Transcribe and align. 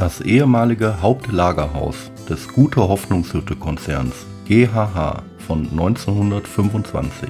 Das 0.00 0.22
ehemalige 0.22 1.02
Hauptlagerhaus 1.02 2.10
des 2.26 2.48
Gute 2.48 2.80
Hoffnungshütte 2.80 3.54
Konzerns 3.54 4.14
GHH 4.46 5.22
von 5.46 5.68
1925 5.72 7.28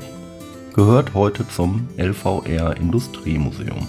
gehört 0.73 1.13
heute 1.13 1.49
zum 1.49 1.89
LVR 1.97 2.77
Industriemuseum. 2.77 3.89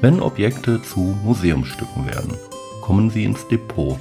Wenn 0.00 0.18
Objekte 0.18 0.82
zu 0.82 1.16
Museumsstücken 1.22 2.08
werden, 2.08 2.34
kommen 2.82 3.10
sie 3.10 3.22
ins 3.22 3.46
Depot. 3.46 3.96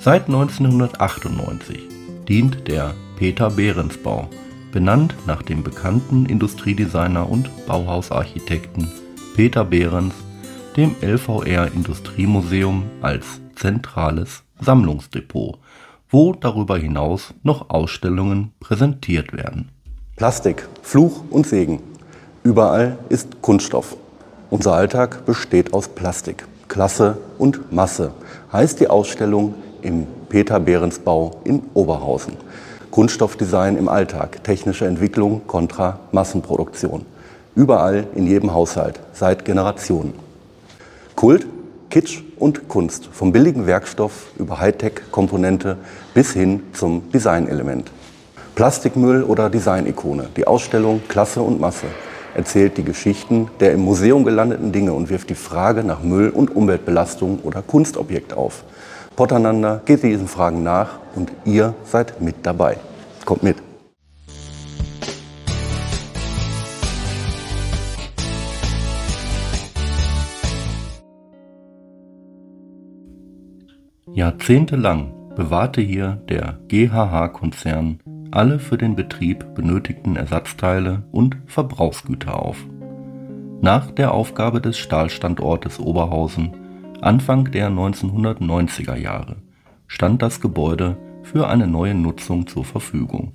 Seit 0.00 0.26
1998 0.26 1.80
dient 2.28 2.68
der 2.68 2.94
Peter 3.16 3.50
Behrens 3.50 3.96
Bau, 3.96 4.30
benannt 4.70 5.16
nach 5.26 5.42
dem 5.42 5.64
bekannten 5.64 6.26
Industriedesigner 6.26 7.28
und 7.28 7.50
Bauhausarchitekten 7.66 8.86
Peter 9.34 9.64
Behrens 9.64 10.14
dem 10.76 10.94
LVR 11.00 11.72
Industriemuseum 11.72 12.84
als 13.00 13.24
zentrales 13.54 14.42
Sammlungsdepot, 14.60 15.58
wo 16.10 16.34
darüber 16.34 16.76
hinaus 16.76 17.32
noch 17.42 17.70
Ausstellungen 17.70 18.52
präsentiert 18.60 19.32
werden. 19.32 19.70
Plastik, 20.16 20.68
Fluch 20.82 21.24
und 21.30 21.46
Segen. 21.46 21.80
Überall 22.42 22.98
ist 23.08 23.40
Kunststoff. 23.42 23.96
Unser 24.50 24.74
Alltag 24.74 25.24
besteht 25.24 25.72
aus 25.72 25.88
Plastik. 25.88 26.46
Klasse 26.68 27.18
und 27.38 27.72
Masse 27.72 28.12
heißt 28.52 28.80
die 28.80 28.88
Ausstellung 28.88 29.54
im 29.82 30.06
Peter 30.28 30.60
Behrens 30.60 30.98
Bau 30.98 31.40
in 31.44 31.62
Oberhausen. 31.74 32.36
Kunststoffdesign 32.90 33.76
im 33.76 33.88
Alltag, 33.88 34.44
technische 34.44 34.86
Entwicklung 34.86 35.46
kontra 35.46 36.00
Massenproduktion. 36.12 37.06
Überall 37.54 38.06
in 38.14 38.26
jedem 38.26 38.52
Haushalt, 38.52 39.00
seit 39.12 39.44
Generationen. 39.44 40.25
Kult, 41.16 41.46
Kitsch 41.88 42.22
und 42.38 42.68
Kunst, 42.68 43.08
vom 43.10 43.32
billigen 43.32 43.66
Werkstoff 43.66 44.26
über 44.38 44.60
Hightech-Komponente 44.60 45.78
bis 46.12 46.34
hin 46.34 46.62
zum 46.74 47.10
Designelement. 47.10 47.90
Plastikmüll 48.54 49.22
oder 49.22 49.48
Designikone, 49.48 50.28
die 50.36 50.46
Ausstellung 50.46 51.00
Klasse 51.08 51.40
und 51.40 51.58
Masse 51.58 51.86
erzählt 52.34 52.76
die 52.76 52.84
Geschichten 52.84 53.48
der 53.60 53.72
im 53.72 53.80
Museum 53.80 54.24
gelandeten 54.24 54.72
Dinge 54.72 54.92
und 54.92 55.08
wirft 55.08 55.30
die 55.30 55.34
Frage 55.34 55.84
nach 55.84 56.02
Müll- 56.02 56.28
und 56.28 56.54
Umweltbelastung 56.54 57.38
oder 57.44 57.62
Kunstobjekt 57.62 58.34
auf. 58.34 58.62
Potternander 59.16 59.80
geht 59.86 60.02
diesen 60.02 60.28
Fragen 60.28 60.62
nach 60.62 60.98
und 61.14 61.32
ihr 61.46 61.72
seid 61.84 62.20
mit 62.20 62.36
dabei. 62.42 62.76
Kommt 63.24 63.42
mit. 63.42 63.65
Jahrzehntelang 74.12 75.34
bewahrte 75.34 75.80
hier 75.80 76.22
der 76.28 76.60
GHH-Konzern 76.68 77.98
alle 78.30 78.58
für 78.58 78.78
den 78.78 78.94
Betrieb 78.94 79.54
benötigten 79.54 80.16
Ersatzteile 80.16 81.02
und 81.10 81.36
Verbrauchsgüter 81.46 82.40
auf. 82.40 82.64
Nach 83.60 83.90
der 83.90 84.12
Aufgabe 84.12 84.60
des 84.60 84.78
Stahlstandortes 84.78 85.80
Oberhausen 85.80 86.52
Anfang 87.00 87.50
der 87.50 87.68
1990er 87.68 88.96
Jahre 88.96 89.36
stand 89.86 90.22
das 90.22 90.40
Gebäude 90.40 90.96
für 91.22 91.48
eine 91.48 91.66
neue 91.66 91.94
Nutzung 91.94 92.46
zur 92.46 92.64
Verfügung 92.64 93.32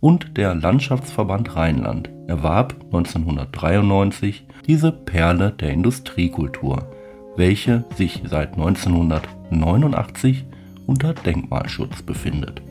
und 0.00 0.36
der 0.36 0.54
Landschaftsverband 0.54 1.56
Rheinland 1.56 2.10
erwarb 2.26 2.74
1993 2.84 4.46
diese 4.66 4.92
Perle 4.92 5.52
der 5.52 5.70
Industriekultur, 5.70 6.90
welche 7.36 7.84
sich 7.94 8.22
seit 8.26 8.56
1989 9.50 10.44
unter 10.86 11.14
Denkmalschutz 11.14 12.02
befindet. 12.02 12.62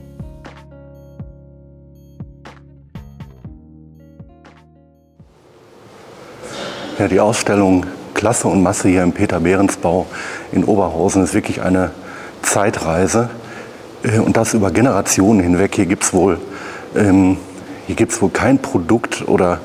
Ja, 6.99 7.07
die 7.07 7.19
Ausstellung 7.19 7.85
Klasse 8.15 8.47
und 8.47 8.63
Masse 8.63 8.89
hier 8.89 9.03
im 9.03 9.11
Peter-Behrens-Bau 9.11 10.07
in 10.51 10.63
Oberhausen 10.63 11.23
ist 11.23 11.35
wirklich 11.35 11.61
eine 11.61 11.91
Zeitreise 12.41 13.29
äh, 14.01 14.17
und 14.17 14.35
das 14.35 14.55
über 14.55 14.71
Generationen 14.71 15.39
hinweg. 15.39 15.75
Hier 15.75 15.85
gibt 15.85 16.03
es 16.03 16.13
wohl, 16.13 16.39
ähm, 16.95 17.37
wohl 17.87 18.29
kein 18.31 18.59
Produkt 18.59 19.27
oder 19.27 19.59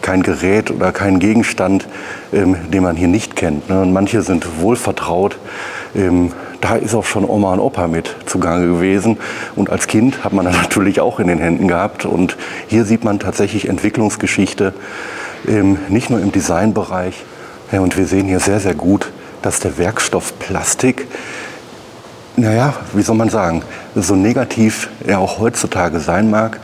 kein 0.00 0.22
Gerät 0.22 0.70
oder 0.70 0.92
kein 0.92 1.18
Gegenstand, 1.18 1.86
ähm, 2.32 2.56
den 2.70 2.82
man 2.82 2.96
hier 2.96 3.08
nicht 3.08 3.36
kennt. 3.36 3.68
Ne? 3.68 3.82
Und 3.82 3.92
manche 3.92 4.22
sind 4.22 4.62
wohl 4.62 4.76
vertraut. 4.76 5.38
Ähm, 5.94 6.32
da 6.60 6.76
ist 6.76 6.94
auch 6.94 7.04
schon 7.04 7.24
Oma 7.24 7.52
und 7.52 7.60
Opa 7.60 7.88
mit 7.88 8.14
zugange 8.26 8.66
gewesen. 8.66 9.18
Und 9.56 9.70
als 9.70 9.86
Kind 9.86 10.24
hat 10.24 10.32
man 10.32 10.44
das 10.44 10.56
natürlich 10.62 11.00
auch 11.00 11.20
in 11.20 11.28
den 11.28 11.38
Händen 11.38 11.68
gehabt. 11.68 12.04
Und 12.04 12.36
hier 12.68 12.84
sieht 12.84 13.04
man 13.04 13.18
tatsächlich 13.18 13.68
Entwicklungsgeschichte, 13.68 14.72
ähm, 15.48 15.78
nicht 15.88 16.10
nur 16.10 16.20
im 16.20 16.32
Designbereich. 16.32 17.24
Ja, 17.72 17.80
und 17.80 17.96
wir 17.96 18.06
sehen 18.06 18.26
hier 18.26 18.40
sehr, 18.40 18.60
sehr 18.60 18.74
gut, 18.74 19.10
dass 19.42 19.60
der 19.60 19.78
Werkstoff 19.78 20.38
Plastik, 20.38 21.06
naja, 22.36 22.74
wie 22.94 23.02
soll 23.02 23.16
man 23.16 23.30
sagen, 23.30 23.62
so 23.94 24.14
negativ 24.14 24.90
er 25.06 25.20
auch 25.20 25.38
heutzutage 25.38 26.00
sein 26.00 26.30
mag, 26.30 26.60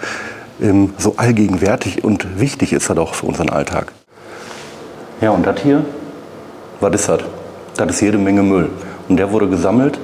ähm, 0.60 0.94
so 0.98 1.14
allgegenwärtig 1.16 2.04
und 2.04 2.40
wichtig 2.40 2.72
ist 2.72 2.88
er 2.88 2.94
doch 2.94 3.14
für 3.14 3.26
unseren 3.26 3.50
Alltag. 3.50 3.92
Ja, 5.20 5.30
und 5.30 5.46
das 5.46 5.60
hier, 5.60 5.84
was 6.80 6.94
ist 6.94 7.08
das? 7.08 7.20
Das 7.76 7.90
ist 7.90 8.00
jede 8.00 8.18
Menge 8.18 8.42
Müll. 8.42 8.70
Und 9.08 9.18
der 9.18 9.32
wurde 9.32 9.48
gesammelt 9.48 9.98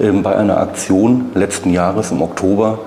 ähm, 0.00 0.22
bei 0.22 0.34
einer 0.34 0.58
Aktion 0.58 1.30
letzten 1.34 1.70
Jahres 1.70 2.10
im 2.10 2.22
Oktober 2.22 2.78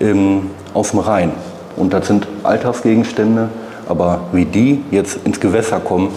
ähm, 0.00 0.50
aus 0.74 0.90
dem 0.90 1.00
Rhein. 1.00 1.32
Und 1.76 1.92
das 1.92 2.06
sind 2.06 2.26
Alltagsgegenstände, 2.42 3.50
aber 3.88 4.20
wie 4.32 4.44
die 4.44 4.82
jetzt 4.90 5.18
ins 5.24 5.40
Gewässer 5.40 5.80
kommen, 5.80 6.10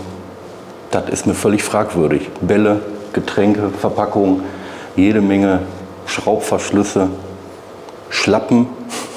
das 0.92 1.10
ist 1.10 1.28
mir 1.28 1.34
völlig 1.34 1.64
fragwürdig. 1.64 2.30
Bälle, 2.42 2.80
Getränke, 3.14 3.70
Verpackungen, 3.70 4.42
jede 4.96 5.22
Menge 5.22 5.60
Schraubverschlüsse, 6.06 7.10
Schlappen, 8.10 8.68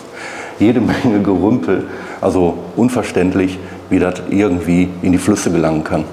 jede 0.59 0.81
Menge 0.81 1.23
Gerümpel. 1.23 1.87
Also 2.21 2.59
unverständlich, 2.77 3.59
wie 3.91 3.99
das 3.99 4.23
irgendwie 4.31 4.89
in 5.03 5.13
die 5.13 5.19
Flüsse 5.19 5.51
gelangen 5.51 5.85
kann. 5.85 6.05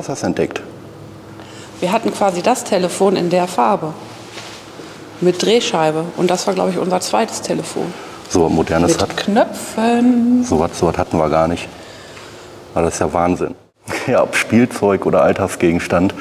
Was 0.00 0.08
hast 0.08 0.22
du 0.22 0.28
entdeckt? 0.28 0.62
Wir 1.80 1.92
hatten 1.92 2.12
quasi 2.12 2.40
das 2.42 2.64
Telefon 2.64 3.16
in 3.16 3.28
der 3.28 3.46
Farbe. 3.46 3.92
Mit 5.20 5.42
Drehscheibe. 5.42 6.04
Und 6.16 6.30
das 6.30 6.46
war, 6.46 6.54
glaube 6.54 6.70
ich, 6.70 6.78
unser 6.78 7.00
zweites 7.00 7.42
Telefon. 7.42 7.92
So 8.30 8.46
was 8.46 8.50
modernes 8.50 8.92
Mit 8.92 9.02
hat. 9.02 9.16
Knöpfen. 9.16 10.42
So 10.44 10.58
was, 10.58 10.78
so 10.78 10.86
was 10.86 10.96
hatten 10.96 11.18
wir 11.18 11.28
gar 11.28 11.48
nicht. 11.48 11.68
Aber 12.74 12.84
das 12.84 12.94
ist 12.94 13.00
ja 13.00 13.12
Wahnsinn. 13.12 13.54
Ja, 14.06 14.22
ob 14.22 14.36
Spielzeug 14.36 15.04
oder 15.04 15.22
Alltagsgegenstand, 15.22 16.14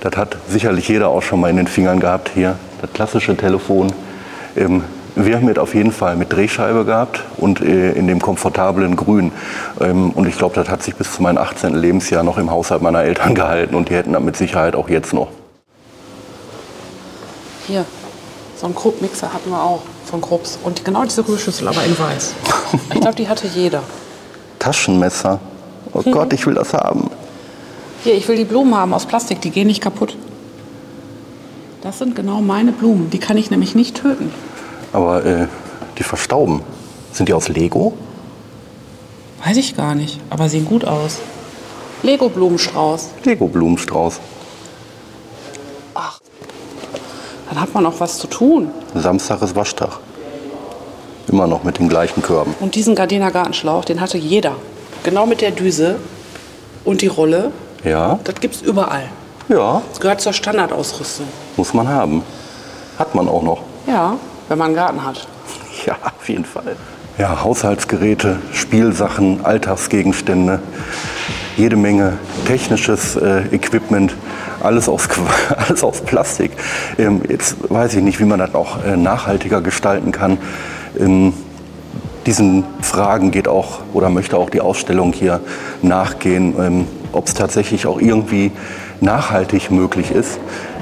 das 0.00 0.16
hat 0.16 0.36
sicherlich 0.48 0.88
jeder 0.88 1.08
auch 1.08 1.22
schon 1.22 1.40
mal 1.40 1.48
in 1.48 1.56
den 1.56 1.66
Fingern 1.66 2.00
gehabt 2.00 2.30
hier. 2.34 2.58
Das 2.82 2.92
klassische 2.92 3.36
Telefon. 3.36 3.92
Ähm, 4.56 4.84
wir 5.16 5.36
haben 5.36 5.48
es 5.48 5.58
auf 5.58 5.74
jeden 5.74 5.92
Fall 5.92 6.16
mit 6.16 6.32
Drehscheibe 6.32 6.84
gehabt 6.84 7.20
und 7.36 7.60
äh, 7.60 7.92
in 7.92 8.06
dem 8.08 8.20
komfortablen 8.20 8.96
Grün. 8.96 9.32
Ähm, 9.80 10.10
und 10.10 10.26
ich 10.26 10.36
glaube, 10.36 10.54
das 10.56 10.68
hat 10.68 10.82
sich 10.82 10.96
bis 10.96 11.12
zu 11.12 11.22
meinem 11.22 11.38
18. 11.38 11.74
Lebensjahr 11.74 12.22
noch 12.24 12.38
im 12.38 12.50
Haushalt 12.50 12.82
meiner 12.82 13.02
Eltern 13.02 13.34
gehalten 13.34 13.74
und 13.74 13.88
die 13.88 13.94
hätten 13.94 14.12
das 14.12 14.22
mit 14.22 14.36
Sicherheit 14.36 14.74
auch 14.74 14.88
jetzt 14.88 15.12
noch. 15.12 15.28
Hier, 17.66 17.84
so 18.56 18.66
einen 18.66 18.74
Krupp-Mixer 18.74 19.32
hatten 19.32 19.50
wir 19.50 19.62
auch 19.62 19.82
von 20.04 20.20
Krupps. 20.20 20.58
Und 20.62 20.84
genau 20.84 21.04
diese 21.04 21.26
Rührschüssel, 21.26 21.68
aber 21.68 21.84
in 21.84 21.98
weiß. 21.98 22.34
Ich 22.92 23.00
glaube, 23.00 23.14
die 23.14 23.28
hatte 23.28 23.46
jeder. 23.46 23.82
Taschenmesser. 24.58 25.38
Oh 25.92 26.02
Mhm. 26.04 26.10
Gott, 26.12 26.32
ich 26.32 26.44
will 26.44 26.54
das 26.54 26.72
haben. 26.74 27.08
Hier, 28.02 28.14
ich 28.14 28.26
will 28.26 28.36
die 28.36 28.44
Blumen 28.44 28.74
haben 28.74 28.92
aus 28.92 29.06
Plastik, 29.06 29.40
die 29.40 29.50
gehen 29.50 29.68
nicht 29.68 29.80
kaputt. 29.80 30.16
Das 31.82 31.98
sind 31.98 32.16
genau 32.16 32.40
meine 32.40 32.72
Blumen. 32.72 33.10
Die 33.10 33.18
kann 33.18 33.36
ich 33.36 33.50
nämlich 33.52 33.74
nicht 33.76 33.96
töten. 33.96 34.32
Aber 34.94 35.24
äh, 35.26 35.46
die 35.98 36.02
verstauben. 36.04 36.62
Sind 37.12 37.28
die 37.28 37.34
aus 37.34 37.48
Lego? 37.48 37.92
Weiß 39.44 39.56
ich 39.58 39.76
gar 39.76 39.94
nicht, 39.94 40.18
aber 40.30 40.48
sehen 40.48 40.64
gut 40.64 40.86
aus. 40.86 41.18
Lego-Blumenstrauß. 42.02 43.10
Lego-Blumenstrauß. 43.24 44.20
Dann 47.50 47.60
hat 47.60 47.74
man 47.74 47.86
auch 47.86 47.94
was 48.00 48.18
zu 48.18 48.26
tun. 48.26 48.70
Samstag 48.94 49.42
ist 49.42 49.54
Waschtag. 49.54 49.98
Immer 51.28 51.46
noch 51.46 51.62
mit 51.62 51.78
den 51.78 51.88
gleichen 51.88 52.22
Körben. 52.22 52.54
Und 52.60 52.74
diesen 52.74 52.94
Gardiner 52.94 53.30
Gartenschlauch, 53.30 53.84
den 53.84 54.00
hatte 54.00 54.18
jeder. 54.18 54.56
Genau 55.04 55.26
mit 55.26 55.40
der 55.40 55.50
Düse 55.50 55.96
und 56.84 57.02
die 57.02 57.06
Rolle. 57.06 57.50
Ja, 57.84 58.18
Das 58.24 58.36
gibt's 58.40 58.60
überall. 58.62 59.04
ja, 59.48 59.82
Das 59.90 60.00
gehört 60.00 60.20
zur 60.20 60.32
Standardausrüstung. 60.32 61.26
muss 61.56 61.74
man 61.74 61.86
haben. 61.88 62.22
Hat 62.98 63.14
man 63.14 63.28
auch 63.28 63.42
noch. 63.42 63.60
Ja, 63.86 64.16
wenn 64.48 64.58
man 64.58 64.68
einen 64.68 64.76
Garten 64.76 65.04
hat. 65.04 65.26
Ja, 65.86 65.96
auf 66.02 66.28
jeden 66.30 66.46
Fall. 66.46 66.76
Ja, 67.18 67.42
Haushaltsgeräte, 67.44 68.38
Spielsachen, 68.52 69.44
Alltagsgegenstände. 69.44 70.60
jede 71.58 71.76
Menge 71.76 72.14
technisches 72.46 73.16
äh, 73.16 73.42
Equipment, 73.52 74.14
alles 74.62 74.88
aus, 74.88 75.08
alles 75.56 75.84
aus 75.84 76.00
Plastik. 76.00 76.52
Ähm, 76.98 77.20
jetzt 77.28 77.56
weiß 77.68 77.94
ich 77.94 78.02
nicht, 78.02 78.18
wie 78.18 78.24
man 78.24 78.38
das 78.38 78.54
auch 78.54 78.82
äh, 78.82 78.96
nachhaltiger 78.96 79.60
gestalten 79.60 80.10
kann. 80.10 80.38
Ähm, 80.98 81.34
diesen 82.26 82.64
Fragen 82.80 83.30
geht 83.30 83.48
auch 83.48 83.80
oder 83.92 84.08
möchte 84.08 84.38
auch 84.38 84.48
die 84.48 84.60
Ausstellung 84.60 85.12
hier 85.12 85.40
nachgehen, 85.82 86.54
ähm, 86.58 86.88
ob 87.12 87.26
es 87.26 87.34
tatsächlich 87.34 87.86
auch 87.86 88.00
irgendwie 88.00 88.50
nachhaltig 89.00 89.70
möglich 89.70 90.10
ist, 90.10 90.38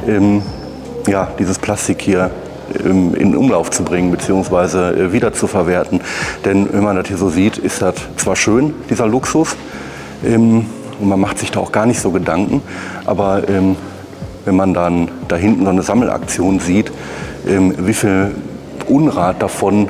ähm, 0.06 0.42
ja, 1.06 1.28
dieses 1.38 1.58
Plastik 1.58 2.00
hier 2.00 2.30
in 2.84 3.36
Umlauf 3.36 3.70
zu 3.70 3.82
bringen 3.84 4.10
bzw. 4.10 4.90
Äh, 4.90 5.12
wieder 5.12 5.32
zu 5.32 5.46
verwerten. 5.46 6.00
Denn 6.44 6.68
wenn 6.72 6.82
man 6.82 6.96
das 6.96 7.08
hier 7.08 7.16
so 7.16 7.28
sieht, 7.28 7.58
ist 7.58 7.82
das 7.82 7.94
zwar 8.16 8.36
schön, 8.36 8.74
dieser 8.90 9.06
Luxus, 9.06 9.56
ähm, 10.24 10.66
und 11.00 11.08
man 11.08 11.20
macht 11.20 11.38
sich 11.38 11.50
da 11.50 11.60
auch 11.60 11.72
gar 11.72 11.86
nicht 11.86 12.00
so 12.00 12.10
Gedanken, 12.12 12.62
aber 13.06 13.48
ähm, 13.48 13.76
wenn 14.44 14.56
man 14.56 14.74
dann 14.74 15.08
da 15.28 15.36
hinten 15.36 15.64
so 15.64 15.70
eine 15.70 15.82
Sammelaktion 15.82 16.60
sieht, 16.60 16.92
ähm, 17.46 17.74
wie 17.78 17.94
viel 17.94 18.32
Unrat 18.88 19.42
davon 19.42 19.88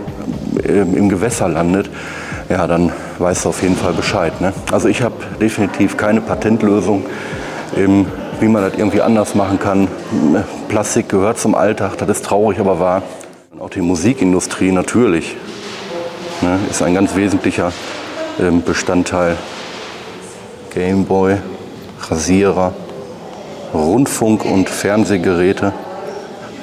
ähm, 0.66 0.94
im 0.96 1.08
Gewässer 1.08 1.48
landet, 1.48 1.90
ja, 2.48 2.66
dann 2.66 2.92
weißt 3.18 3.44
du 3.44 3.50
auf 3.50 3.62
jeden 3.62 3.76
Fall 3.76 3.92
Bescheid. 3.92 4.40
Ne? 4.40 4.52
Also 4.70 4.88
ich 4.88 5.02
habe 5.02 5.14
definitiv 5.40 5.96
keine 5.96 6.20
Patentlösung, 6.20 7.04
ähm, 7.76 8.06
wie 8.42 8.48
man 8.48 8.62
das 8.62 8.74
irgendwie 8.76 9.00
anders 9.00 9.36
machen 9.36 9.60
kann. 9.60 9.88
Plastik 10.68 11.08
gehört 11.08 11.38
zum 11.38 11.54
Alltag, 11.54 11.96
das 11.98 12.08
ist 12.08 12.24
traurig, 12.24 12.58
aber 12.58 12.80
wahr. 12.80 13.02
Auch 13.60 13.70
die 13.70 13.80
Musikindustrie 13.80 14.72
natürlich 14.72 15.36
ne, 16.40 16.58
ist 16.68 16.82
ein 16.82 16.92
ganz 16.92 17.14
wesentlicher 17.14 17.72
ähm, 18.40 18.62
Bestandteil. 18.62 19.36
Gameboy, 20.74 21.36
Rasierer, 22.08 22.72
Rundfunk- 23.72 24.44
und 24.44 24.68
Fernsehgeräte. 24.68 25.72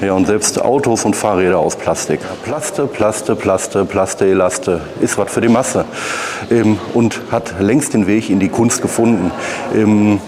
Ja, 0.01 0.13
und 0.13 0.27
selbst 0.27 0.61
Autos 0.61 1.05
und 1.05 1.15
Fahrräder 1.15 1.59
aus 1.59 1.77
Plastik. 1.77 2.19
Plaste, 2.43 2.87
Plaste, 2.87 3.35
Plaste, 3.35 3.85
Plaste, 3.85 4.25
Elaste 4.25 4.81
ist 4.99 5.17
was 5.17 5.31
für 5.31 5.41
die 5.41 5.49
Masse. 5.49 5.85
Ähm, 6.51 6.77
und 6.93 7.21
hat 7.31 7.55
längst 7.61 7.93
den 7.93 8.05
Weg 8.05 8.29
in 8.29 8.39
die 8.39 8.49
Kunst 8.49 8.81
gefunden. 8.81 9.31
Ähm, 9.73 10.19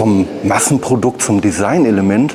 vom 0.00 0.26
Massenprodukt 0.44 1.20
zum 1.20 1.42
Designelement 1.42 2.34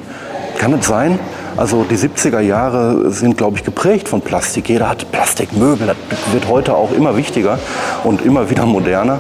kann 0.60 0.72
es 0.74 0.86
sein. 0.86 1.18
Also 1.58 1.84
die 1.84 1.98
70er 1.98 2.40
Jahre 2.40 3.10
sind, 3.10 3.40
glaube 3.40 3.58
ich, 3.58 3.64
geprägt 3.64 4.08
von 4.08 4.22
Plastik. 4.22 4.70
Jeder 4.70 4.88
hat 4.88 5.12
Plastikmöbel. 5.12 5.88
Das 5.88 5.98
wird 6.32 6.48
heute 6.48 6.76
auch 6.76 6.92
immer 6.92 7.18
wichtiger 7.18 7.58
und 8.04 8.24
immer 8.24 8.52
wieder 8.52 8.68
moderner. 8.68 9.20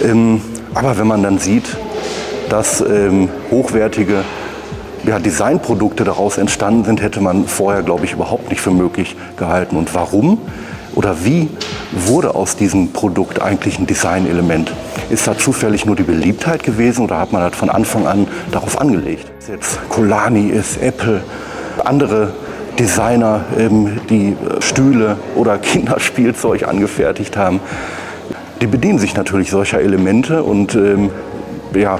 Ähm, 0.00 0.40
aber 0.74 0.96
wenn 0.96 1.08
man 1.08 1.24
dann 1.24 1.38
sieht, 1.38 1.76
dass 2.48 2.80
ähm, 2.82 3.28
hochwertige 3.50 4.22
ja, 5.04 5.18
Designprodukte 5.18 6.04
daraus 6.04 6.38
entstanden 6.38 6.84
sind, 6.84 7.02
hätte 7.02 7.20
man 7.20 7.48
vorher, 7.48 7.82
glaube 7.82 8.04
ich, 8.04 8.12
überhaupt 8.12 8.48
nicht 8.48 8.60
für 8.60 8.70
möglich 8.70 9.16
gehalten. 9.36 9.76
Und 9.76 9.92
warum 9.92 10.38
oder 10.94 11.24
wie 11.24 11.48
wurde 11.92 12.34
aus 12.34 12.56
diesem 12.56 12.92
Produkt 12.92 13.40
eigentlich 13.40 13.78
ein 13.78 13.86
Designelement? 13.86 14.72
Ist 15.10 15.26
da 15.26 15.36
zufällig 15.36 15.84
nur 15.84 15.96
die 15.96 16.02
Beliebtheit 16.02 16.62
gewesen 16.62 17.04
oder 17.04 17.18
hat 17.18 17.32
man 17.32 17.42
das 17.42 17.58
von 17.58 17.70
Anfang 17.70 18.06
an 18.06 18.26
darauf 18.50 18.80
angelegt? 18.80 19.30
Ist 19.38 19.48
jetzt 19.48 19.88
Colani 19.88 20.48
ist, 20.48 20.80
Apple, 20.82 21.22
andere 21.84 22.32
Designer, 22.78 23.44
ähm, 23.58 24.00
die 24.08 24.36
Stühle 24.60 25.16
oder 25.34 25.58
Kinderspielzeug 25.58 26.66
angefertigt 26.66 27.36
haben, 27.36 27.60
die 28.60 28.66
bedienen 28.66 28.98
sich 28.98 29.14
natürlich 29.14 29.50
solcher 29.50 29.80
Elemente 29.80 30.42
und 30.42 30.74
ähm, 30.74 31.10
ja, 31.74 31.98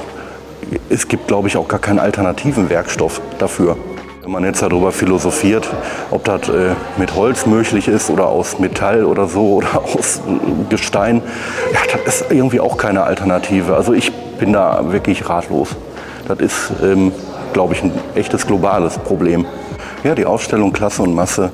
es 0.89 1.09
gibt, 1.09 1.29
glaube 1.29 1.49
ich, 1.49 1.57
auch 1.57 1.69
gar 1.69 1.81
keinen 1.81 1.99
alternativen 1.99 2.71
Werkstoff 2.71 3.21
dafür. 3.39 3.77
Wenn 4.23 4.31
man 4.31 4.45
jetzt 4.45 4.63
darüber 4.63 4.93
philosophiert, 4.93 5.69
ob 6.13 6.23
das 6.23 6.49
äh, 6.49 6.77
mit 6.97 7.17
Holz 7.17 7.45
möglich 7.45 7.89
ist 7.89 8.09
oder 8.09 8.29
aus 8.29 8.61
Metall 8.61 9.05
oder 9.05 9.27
so 9.27 9.55
oder 9.55 9.83
aus 9.83 10.19
äh, 10.19 10.71
Gestein, 10.71 11.23
ja, 11.73 11.81
das 12.05 12.21
ist 12.21 12.31
irgendwie 12.31 12.61
auch 12.61 12.77
keine 12.77 13.03
Alternative. 13.03 13.75
Also 13.75 13.93
ich 13.93 14.13
bin 14.39 14.53
da 14.53 14.93
wirklich 14.93 15.29
ratlos. 15.29 15.71
Das 16.29 16.39
ist, 16.39 16.73
ähm, 16.85 17.11
glaube 17.53 17.75
ich, 17.75 17.83
ein 17.83 17.91
echtes 18.15 18.47
globales 18.47 18.97
Problem. 18.97 19.45
Ja, 20.05 20.15
die 20.15 20.25
Ausstellung 20.25 20.73
Klasse 20.73 21.03
und 21.03 21.17
Masse 21.17 21.51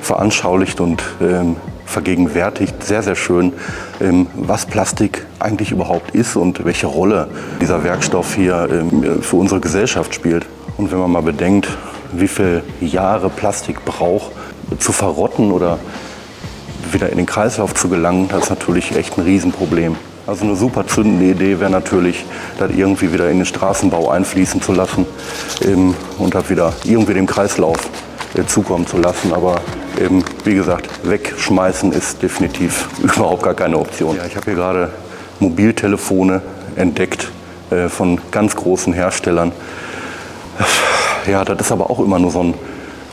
veranschaulicht 0.00 0.80
und 0.80 1.00
ähm, 1.20 1.54
vergegenwärtigt 1.86 2.82
sehr, 2.82 3.04
sehr 3.04 3.14
schön, 3.14 3.52
ähm, 4.00 4.26
was 4.34 4.66
Plastik 4.66 5.24
eigentlich 5.38 5.70
überhaupt 5.70 6.16
ist 6.16 6.34
und 6.34 6.64
welche 6.64 6.88
Rolle 6.88 7.28
dieser 7.60 7.84
Werkstoff 7.84 8.34
hier 8.34 8.68
ähm, 8.72 9.22
für 9.22 9.36
unsere 9.36 9.60
Gesellschaft 9.60 10.12
spielt. 10.16 10.46
Und 10.76 10.90
wenn 10.90 10.98
man 10.98 11.12
mal 11.12 11.22
bedenkt, 11.22 11.68
wie 12.12 12.28
viele 12.28 12.62
Jahre 12.80 13.30
Plastik 13.30 13.84
braucht, 13.84 14.32
zu 14.78 14.92
verrotten 14.92 15.52
oder 15.52 15.78
wieder 16.92 17.10
in 17.10 17.16
den 17.16 17.26
Kreislauf 17.26 17.74
zu 17.74 17.88
gelangen, 17.88 18.28
das 18.28 18.44
ist 18.44 18.50
natürlich 18.50 18.96
echt 18.96 19.18
ein 19.18 19.24
Riesenproblem. 19.24 19.96
Also 20.26 20.44
eine 20.44 20.56
super 20.56 20.86
zündende 20.86 21.24
Idee 21.24 21.58
wäre 21.58 21.70
natürlich, 21.70 22.24
das 22.58 22.70
irgendwie 22.72 23.12
wieder 23.12 23.30
in 23.30 23.38
den 23.38 23.46
Straßenbau 23.46 24.10
einfließen 24.10 24.60
zu 24.60 24.72
lassen 24.72 25.06
ähm, 25.64 25.94
und 26.18 26.34
das 26.34 26.50
wieder 26.50 26.74
irgendwie 26.84 27.14
dem 27.14 27.26
Kreislauf 27.26 27.78
äh, 28.34 28.44
zukommen 28.44 28.86
zu 28.86 28.98
lassen. 28.98 29.32
Aber 29.32 29.62
eben, 29.98 30.22
wie 30.44 30.54
gesagt, 30.54 30.86
wegschmeißen 31.04 31.92
ist 31.92 32.22
definitiv 32.22 32.88
überhaupt 33.02 33.42
gar 33.42 33.54
keine 33.54 33.78
Option. 33.78 34.16
Ja, 34.16 34.26
ich 34.26 34.36
habe 34.36 34.44
hier 34.44 34.54
gerade 34.54 34.90
Mobiltelefone 35.40 36.42
entdeckt 36.76 37.30
äh, 37.70 37.88
von 37.88 38.20
ganz 38.30 38.54
großen 38.54 38.92
Herstellern. 38.92 39.52
Ja, 41.28 41.44
das 41.44 41.60
ist 41.60 41.72
aber 41.72 41.90
auch 41.90 42.00
immer 42.00 42.18
nur 42.18 42.30
so 42.30 42.42
ein 42.42 42.54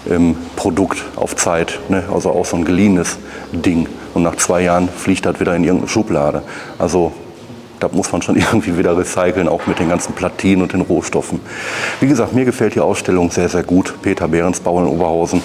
ähm, 0.10 0.38
Produkt 0.56 1.04
auf 1.18 1.36
Zeit, 1.36 1.82
ne? 1.90 2.06
also 2.14 2.32
auch 2.32 2.46
so 2.46 2.56
ein 2.56 2.64
geliehenes 2.64 3.18
Ding. 3.52 3.88
Und 4.14 4.24
nach 4.24 4.38
zwei 4.38 4.62
Jahren 4.62 4.88
fliegt 4.88 5.26
das 5.26 5.42
wieder 5.42 5.54
in 5.54 5.66
irgendeine 5.66 5.90
Schublade. 5.90 6.42
Also 6.80 7.12
da 7.82 7.90
muss 7.92 8.14
man 8.14 8.22
schon 8.22 8.36
irgendwie 8.38 8.78
wieder 8.78 8.98
recyceln, 8.98 9.50
auch 9.50 9.68
mit 9.68 9.80
den 9.80 9.90
ganzen 9.90 10.14
Platinen 10.14 10.62
und 10.62 10.72
den 10.72 10.80
Rohstoffen. 10.80 11.42
Wie 12.00 12.08
gesagt, 12.08 12.32
mir 12.32 12.46
gefällt 12.46 12.76
die 12.76 12.80
Ausstellung 12.80 13.32
sehr, 13.32 13.50
sehr 13.50 13.64
gut. 13.64 13.96
Peter 14.02 14.30
Behrensbau 14.30 14.80
in 14.80 14.88
Oberhausen, 14.88 15.44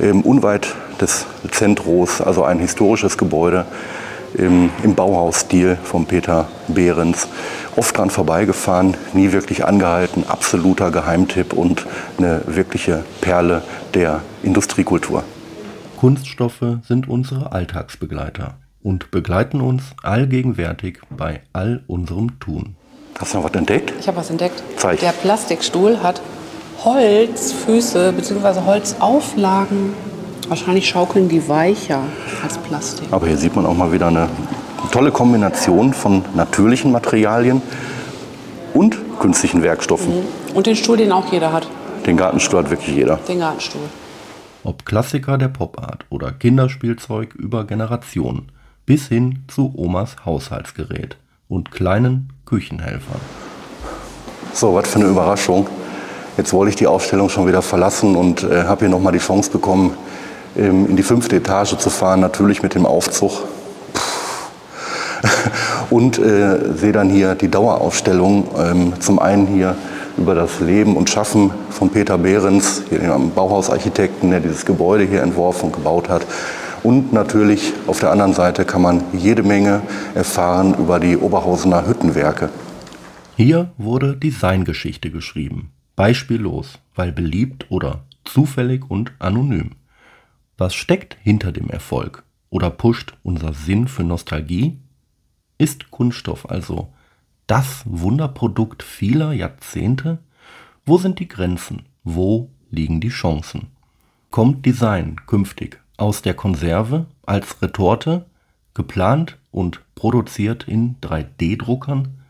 ähm, 0.00 0.22
unweit 0.22 0.74
des 1.00 1.24
Zentros, 1.52 2.20
also 2.20 2.42
ein 2.42 2.58
historisches 2.58 3.16
Gebäude 3.16 3.64
im, 4.34 4.70
im 4.82 4.96
Bauhausstil 4.96 5.78
von 5.84 6.04
Peter 6.04 6.48
Behrens. 6.66 7.28
Oft 7.78 7.96
dran 7.96 8.10
vorbeigefahren, 8.10 8.96
nie 9.12 9.30
wirklich 9.30 9.64
angehalten, 9.64 10.24
absoluter 10.26 10.90
Geheimtipp 10.90 11.52
und 11.52 11.86
eine 12.18 12.42
wirkliche 12.46 13.04
Perle 13.20 13.62
der 13.94 14.22
Industriekultur. 14.42 15.22
Kunststoffe 15.96 16.78
sind 16.88 17.08
unsere 17.08 17.52
Alltagsbegleiter 17.52 18.54
und 18.82 19.12
begleiten 19.12 19.60
uns 19.60 19.84
allgegenwärtig 20.02 20.98
bei 21.08 21.42
all 21.52 21.84
unserem 21.86 22.40
Tun. 22.40 22.74
Hast 23.16 23.34
du 23.34 23.38
noch 23.38 23.44
was 23.44 23.52
entdeckt? 23.52 23.92
Ich 24.00 24.08
habe 24.08 24.16
was 24.16 24.30
entdeckt. 24.30 24.60
Zeig. 24.76 24.98
Der 24.98 25.12
Plastikstuhl 25.12 26.02
hat 26.02 26.20
Holzfüße 26.84 28.12
bzw. 28.12 28.60
Holzauflagen. 28.66 29.94
Wahrscheinlich 30.48 30.88
schaukeln 30.88 31.28
die 31.28 31.48
weicher 31.48 32.02
als 32.42 32.58
Plastik. 32.58 33.06
Aber 33.12 33.28
hier 33.28 33.36
sieht 33.36 33.54
man 33.54 33.66
auch 33.66 33.76
mal 33.76 33.92
wieder 33.92 34.08
eine 34.08 34.28
tolle 34.92 35.10
Kombination 35.10 35.92
von 35.92 36.24
natürlichen 36.34 36.92
Materialien 36.92 37.62
und 38.74 38.96
künstlichen 39.18 39.62
Werkstoffen. 39.62 40.08
Mhm. 40.08 40.56
Und 40.56 40.66
den 40.66 40.76
Stuhl, 40.76 40.96
den 40.96 41.12
auch 41.12 41.30
jeder 41.32 41.52
hat. 41.52 41.68
Den 42.06 42.16
Gartenstuhl 42.16 42.60
hat 42.60 42.70
wirklich 42.70 42.94
jeder. 42.94 43.16
Den 43.28 43.40
Gartenstuhl. 43.40 43.82
Ob 44.64 44.84
Klassiker 44.84 45.38
der 45.38 45.48
Popart 45.48 46.04
oder 46.10 46.32
Kinderspielzeug 46.32 47.34
über 47.34 47.64
Generationen 47.64 48.50
bis 48.86 49.08
hin 49.08 49.44
zu 49.48 49.72
Omas 49.76 50.16
Haushaltsgerät 50.24 51.16
und 51.48 51.70
kleinen 51.70 52.32
Küchenhelfern. 52.46 53.20
So, 54.52 54.74
was 54.74 54.88
für 54.88 54.98
eine 54.98 55.08
Überraschung. 55.08 55.68
Jetzt 56.36 56.52
wollte 56.52 56.70
ich 56.70 56.76
die 56.76 56.86
Ausstellung 56.86 57.28
schon 57.28 57.46
wieder 57.46 57.62
verlassen 57.62 58.16
und 58.16 58.44
äh, 58.44 58.64
habe 58.64 58.80
hier 58.80 58.88
nochmal 58.88 59.12
die 59.12 59.18
Chance 59.18 59.50
bekommen, 59.50 59.94
ähm, 60.56 60.88
in 60.88 60.96
die 60.96 61.02
fünfte 61.02 61.36
Etage 61.36 61.76
zu 61.76 61.90
fahren, 61.90 62.20
natürlich 62.20 62.62
mit 62.62 62.74
dem 62.74 62.86
Aufzug. 62.86 63.42
und 65.90 66.18
äh, 66.18 66.74
sehe 66.74 66.92
dann 66.92 67.10
hier 67.10 67.34
die 67.34 67.48
Dauerausstellung. 67.48 68.48
Ähm, 68.58 68.92
zum 69.00 69.18
einen 69.18 69.46
hier 69.46 69.76
über 70.16 70.34
das 70.34 70.60
Leben 70.60 70.96
und 70.96 71.08
Schaffen 71.08 71.50
von 71.70 71.90
Peter 71.90 72.18
Behrens, 72.18 72.82
dem 72.90 73.30
Bauhausarchitekten, 73.30 74.30
der 74.30 74.40
dieses 74.40 74.66
Gebäude 74.66 75.04
hier 75.04 75.22
entworfen 75.22 75.66
und 75.66 75.72
gebaut 75.72 76.08
hat. 76.08 76.26
Und 76.82 77.12
natürlich 77.12 77.72
auf 77.86 78.00
der 78.00 78.12
anderen 78.12 78.34
Seite 78.34 78.64
kann 78.64 78.82
man 78.82 79.02
jede 79.12 79.42
Menge 79.42 79.82
erfahren 80.14 80.74
über 80.78 81.00
die 81.00 81.16
Oberhausener 81.16 81.86
Hüttenwerke. 81.86 82.50
Hier 83.36 83.70
wurde 83.78 84.16
Designgeschichte 84.16 85.10
geschrieben. 85.10 85.70
Beispiellos, 85.96 86.78
weil 86.94 87.12
beliebt 87.12 87.66
oder 87.70 88.04
zufällig 88.24 88.88
und 88.88 89.12
anonym. 89.18 89.72
Was 90.56 90.74
steckt 90.74 91.16
hinter 91.22 91.52
dem 91.52 91.70
Erfolg? 91.70 92.24
Oder 92.50 92.70
pusht 92.70 93.14
unser 93.22 93.52
Sinn 93.52 93.88
für 93.88 94.04
Nostalgie? 94.04 94.78
Ist 95.58 95.90
Kunststoff 95.90 96.48
also 96.48 96.92
das 97.48 97.82
Wunderprodukt 97.84 98.84
vieler 98.84 99.32
Jahrzehnte? 99.32 100.18
Wo 100.86 100.98
sind 100.98 101.18
die 101.18 101.26
Grenzen? 101.26 101.86
Wo 102.04 102.50
liegen 102.70 103.00
die 103.00 103.08
Chancen? 103.08 103.68
Kommt 104.30 104.64
Design 104.64 105.16
künftig 105.26 105.80
aus 105.96 106.22
der 106.22 106.34
Konserve 106.34 107.06
als 107.26 107.60
Retorte, 107.60 108.26
geplant 108.72 109.38
und 109.50 109.82
produziert 109.96 110.68
in 110.68 110.96
3D-Druckern? 111.00 112.20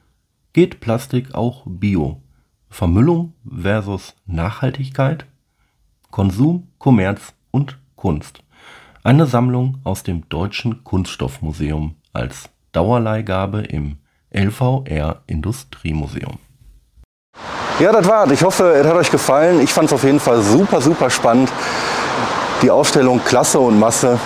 Geht 0.54 0.80
Plastik 0.80 1.34
auch 1.34 1.64
bio? 1.66 2.22
Vermüllung 2.70 3.34
versus 3.46 4.16
Nachhaltigkeit? 4.24 5.26
Konsum, 6.10 6.68
Kommerz 6.78 7.34
und 7.50 7.78
Kunst. 7.94 8.42
Eine 9.02 9.26
Sammlung 9.26 9.78
aus 9.84 10.02
dem 10.02 10.28
Deutschen 10.30 10.82
Kunststoffmuseum 10.84 11.96
als 12.12 12.48
Dauerleihgabe 12.72 13.62
im 13.62 13.98
LVR 14.30 15.22
Industriemuseum. 15.26 16.38
Ja, 17.80 17.92
das 17.92 18.08
war's. 18.08 18.30
Ich 18.32 18.42
hoffe, 18.42 18.72
es 18.72 18.86
hat 18.86 18.94
euch 18.94 19.10
gefallen. 19.10 19.60
Ich 19.60 19.72
fand 19.72 19.86
es 19.86 19.92
auf 19.92 20.02
jeden 20.02 20.20
Fall 20.20 20.42
super, 20.42 20.80
super 20.80 21.10
spannend. 21.10 21.50
Die 22.62 22.70
Ausstellung 22.70 23.20
Klasse 23.24 23.60
und 23.60 23.78
Masse 23.78 24.18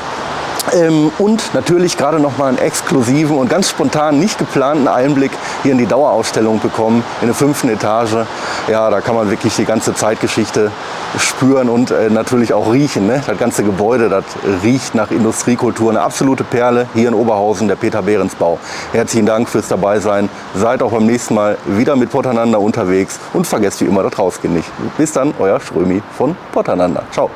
ähm, 0.74 1.12
und 1.18 1.54
natürlich 1.54 1.96
gerade 1.96 2.18
noch 2.18 2.38
mal 2.38 2.48
einen 2.48 2.58
exklusiven 2.58 3.36
und 3.36 3.48
ganz 3.48 3.68
spontan 3.68 4.18
nicht 4.18 4.38
geplanten 4.38 4.88
Einblick 4.88 5.32
hier 5.62 5.72
in 5.72 5.78
die 5.78 5.86
Dauerausstellung 5.86 6.60
bekommen, 6.60 7.04
in 7.20 7.28
der 7.28 7.34
fünften 7.34 7.68
Etage. 7.68 8.26
Ja, 8.68 8.90
da 8.90 9.00
kann 9.00 9.14
man 9.14 9.30
wirklich 9.30 9.54
die 9.56 9.64
ganze 9.64 9.94
Zeitgeschichte 9.94 10.70
spüren 11.18 11.68
und 11.68 11.90
äh, 11.90 12.10
natürlich 12.10 12.52
auch 12.52 12.72
riechen. 12.72 13.06
Ne? 13.06 13.22
Das 13.26 13.38
ganze 13.38 13.64
Gebäude, 13.64 14.08
das 14.08 14.24
riecht 14.62 14.94
nach 14.94 15.10
Industriekultur. 15.10 15.90
Eine 15.90 16.02
absolute 16.02 16.44
Perle 16.44 16.86
hier 16.94 17.08
in 17.08 17.14
Oberhausen, 17.14 17.68
der 17.68 17.76
Peter 17.76 18.02
Behrens 18.02 18.34
Bau. 18.34 18.58
Herzlichen 18.92 19.26
Dank 19.26 19.48
fürs 19.48 19.68
Dabeisein. 19.68 20.28
Seid 20.54 20.82
auch 20.82 20.92
beim 20.92 21.06
nächsten 21.06 21.34
Mal 21.34 21.58
wieder 21.66 21.96
mit 21.96 22.10
Potananda 22.10 22.58
unterwegs 22.58 23.18
und 23.32 23.46
vergesst 23.46 23.80
wie 23.80 23.86
immer 23.86 24.02
das 24.02 24.18
Rausgehen 24.18 24.54
nicht. 24.54 24.70
Bis 24.96 25.12
dann, 25.12 25.34
euer 25.38 25.60
Strömi 25.60 26.02
von 26.16 26.36
Potananda. 26.52 27.02
Ciao. 27.10 27.30